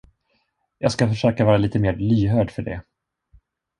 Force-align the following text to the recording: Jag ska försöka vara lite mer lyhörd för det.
Jag 0.77 0.91
ska 0.91 1.07
försöka 1.07 1.45
vara 1.45 1.57
lite 1.57 1.79
mer 1.79 1.95
lyhörd 1.95 2.51
för 2.51 2.61
det. 2.61 2.83